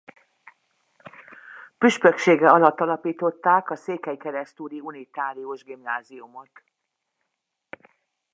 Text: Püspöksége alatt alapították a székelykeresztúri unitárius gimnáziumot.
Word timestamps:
Püspöksége 1.77 2.49
alatt 2.51 2.79
alapították 2.79 3.69
a 3.69 3.75
székelykeresztúri 3.75 4.79
unitárius 4.79 5.63
gimnáziumot. 5.63 6.51